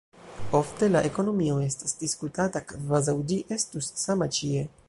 Ofte 0.59 0.87
la 0.93 1.03
ekonomio 1.09 1.59
estas 1.67 1.95
diskutata 2.01 2.65
kvazaŭ 2.73 3.19
ĝi 3.33 3.41
estus 3.61 3.95
sama 4.07 4.35
ĉie. 4.39 4.71